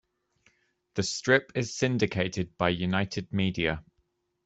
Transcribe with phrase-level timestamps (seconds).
[0.95, 3.83] The strip is syndicated by United Media.